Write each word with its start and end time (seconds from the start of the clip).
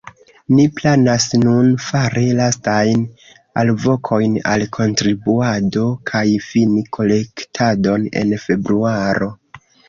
Ni 0.59 0.63
planas 0.77 1.25
nun 1.41 1.67
fari 1.87 2.23
lastajn 2.39 3.03
alvokojn 3.63 4.39
al 4.53 4.65
kontribuado 4.79 5.85
kaj 6.13 6.25
fini 6.47 6.83
kolektadon 6.99 8.09
en 8.25 8.35
februaro. 8.47 9.31